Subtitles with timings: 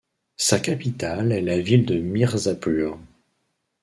[0.37, 2.97] Sa capitale est la ville de Mirzapur.